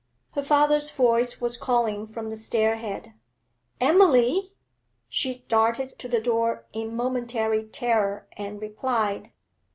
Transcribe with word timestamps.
Her 0.31 0.41
father's 0.41 0.89
voice 0.89 1.39
was 1.39 1.57
calling 1.57 2.07
from 2.07 2.31
the 2.31 2.35
stair 2.35 2.77
head 2.77 3.13
'Emily!' 3.79 4.51
She 5.07 5.45
darted 5.47 5.89
to 5.99 6.07
the 6.07 6.19
door 6.19 6.65
in 6.73 6.95
momentary 6.95 7.65
terror 7.67 8.27
and 8.35 8.59
replied. 8.59 9.31